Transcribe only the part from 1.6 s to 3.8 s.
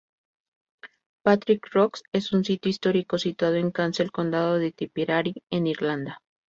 Rock, es un sitio histórico situado en